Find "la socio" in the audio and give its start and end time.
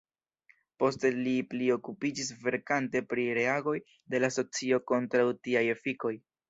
4.27-4.85